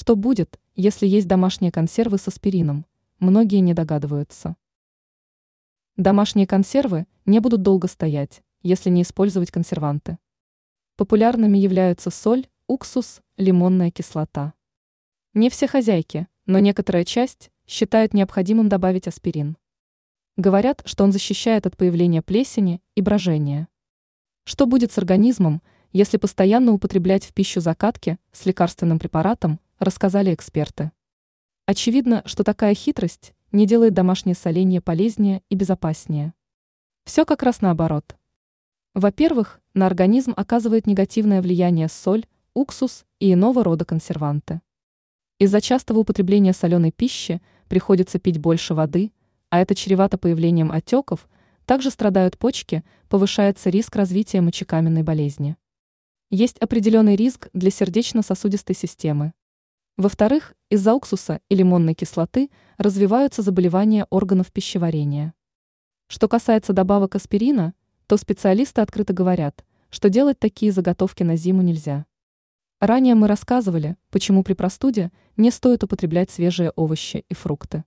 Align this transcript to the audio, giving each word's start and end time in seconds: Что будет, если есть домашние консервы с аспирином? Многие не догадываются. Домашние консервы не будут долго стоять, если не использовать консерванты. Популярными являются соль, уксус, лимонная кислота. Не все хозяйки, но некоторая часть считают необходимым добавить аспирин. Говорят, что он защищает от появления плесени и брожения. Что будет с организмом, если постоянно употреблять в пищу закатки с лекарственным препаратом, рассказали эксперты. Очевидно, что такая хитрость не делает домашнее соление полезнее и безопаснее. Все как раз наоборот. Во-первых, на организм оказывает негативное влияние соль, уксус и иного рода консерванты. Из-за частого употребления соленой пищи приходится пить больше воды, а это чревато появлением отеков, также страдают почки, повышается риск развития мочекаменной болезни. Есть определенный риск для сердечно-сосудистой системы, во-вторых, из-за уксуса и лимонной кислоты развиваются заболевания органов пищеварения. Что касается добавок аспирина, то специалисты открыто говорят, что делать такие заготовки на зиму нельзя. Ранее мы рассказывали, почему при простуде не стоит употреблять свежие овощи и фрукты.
Что 0.00 0.16
будет, 0.16 0.58
если 0.76 1.06
есть 1.06 1.28
домашние 1.28 1.70
консервы 1.70 2.16
с 2.16 2.26
аспирином? 2.26 2.86
Многие 3.18 3.58
не 3.58 3.74
догадываются. 3.74 4.56
Домашние 5.98 6.46
консервы 6.46 7.06
не 7.26 7.38
будут 7.38 7.60
долго 7.60 7.86
стоять, 7.86 8.40
если 8.62 8.88
не 8.88 9.02
использовать 9.02 9.50
консерванты. 9.50 10.16
Популярными 10.96 11.58
являются 11.58 12.08
соль, 12.08 12.46
уксус, 12.66 13.20
лимонная 13.36 13.90
кислота. 13.90 14.54
Не 15.34 15.50
все 15.50 15.68
хозяйки, 15.68 16.28
но 16.46 16.60
некоторая 16.60 17.04
часть 17.04 17.50
считают 17.66 18.14
необходимым 18.14 18.70
добавить 18.70 19.06
аспирин. 19.06 19.58
Говорят, 20.38 20.80
что 20.86 21.04
он 21.04 21.12
защищает 21.12 21.66
от 21.66 21.76
появления 21.76 22.22
плесени 22.22 22.80
и 22.94 23.02
брожения. 23.02 23.68
Что 24.44 24.64
будет 24.64 24.92
с 24.92 24.96
организмом, 24.96 25.60
если 25.92 26.16
постоянно 26.16 26.72
употреблять 26.72 27.26
в 27.26 27.34
пищу 27.34 27.60
закатки 27.60 28.16
с 28.32 28.46
лекарственным 28.46 28.98
препаратом, 28.98 29.60
рассказали 29.80 30.32
эксперты. 30.34 30.92
Очевидно, 31.64 32.22
что 32.26 32.44
такая 32.44 32.74
хитрость 32.74 33.32
не 33.50 33.66
делает 33.66 33.94
домашнее 33.94 34.34
соление 34.34 34.82
полезнее 34.82 35.42
и 35.48 35.54
безопаснее. 35.54 36.34
Все 37.04 37.24
как 37.24 37.42
раз 37.42 37.62
наоборот. 37.62 38.14
Во-первых, 38.94 39.60
на 39.72 39.86
организм 39.86 40.34
оказывает 40.36 40.86
негативное 40.86 41.40
влияние 41.40 41.88
соль, 41.88 42.26
уксус 42.52 43.06
и 43.20 43.32
иного 43.32 43.64
рода 43.64 43.86
консерванты. 43.86 44.60
Из-за 45.38 45.62
частого 45.62 46.00
употребления 46.00 46.52
соленой 46.52 46.92
пищи 46.92 47.40
приходится 47.68 48.18
пить 48.18 48.38
больше 48.38 48.74
воды, 48.74 49.12
а 49.48 49.60
это 49.60 49.74
чревато 49.74 50.18
появлением 50.18 50.70
отеков, 50.70 51.26
также 51.64 51.90
страдают 51.90 52.36
почки, 52.36 52.84
повышается 53.08 53.70
риск 53.70 53.96
развития 53.96 54.42
мочекаменной 54.42 55.02
болезни. 55.02 55.56
Есть 56.28 56.58
определенный 56.58 57.16
риск 57.16 57.48
для 57.54 57.70
сердечно-сосудистой 57.70 58.76
системы, 58.76 59.32
во-вторых, 60.00 60.54
из-за 60.70 60.94
уксуса 60.94 61.40
и 61.50 61.54
лимонной 61.54 61.92
кислоты 61.92 62.50
развиваются 62.78 63.42
заболевания 63.42 64.06
органов 64.08 64.50
пищеварения. 64.50 65.34
Что 66.06 66.26
касается 66.26 66.72
добавок 66.72 67.16
аспирина, 67.16 67.74
то 68.06 68.16
специалисты 68.16 68.80
открыто 68.80 69.12
говорят, 69.12 69.62
что 69.90 70.08
делать 70.08 70.38
такие 70.38 70.72
заготовки 70.72 71.22
на 71.22 71.36
зиму 71.36 71.60
нельзя. 71.60 72.06
Ранее 72.80 73.14
мы 73.14 73.28
рассказывали, 73.28 73.98
почему 74.10 74.42
при 74.42 74.54
простуде 74.54 75.12
не 75.36 75.50
стоит 75.50 75.84
употреблять 75.84 76.30
свежие 76.30 76.70
овощи 76.76 77.26
и 77.28 77.34
фрукты. 77.34 77.84